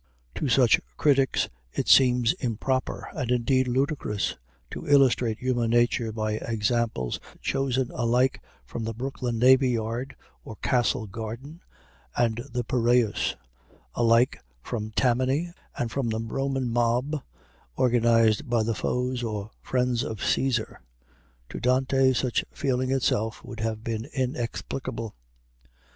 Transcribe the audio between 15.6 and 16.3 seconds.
and from the